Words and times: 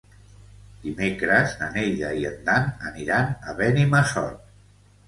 Dimecres 0.85 1.53
na 1.61 1.69
Neida 1.75 2.09
i 2.23 2.27
en 2.33 2.43
Dan 2.49 2.69
aniran 2.93 3.33
a 3.53 3.57
Benimassot. 3.63 4.47